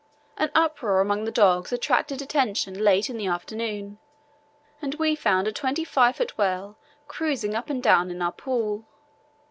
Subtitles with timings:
[0.35, 3.99] An uproar among the dogs attracted attention late in the afternoon,
[4.81, 6.31] and we found a 25 ft.
[6.39, 6.75] whale
[7.07, 8.85] cruising up and down in our pool.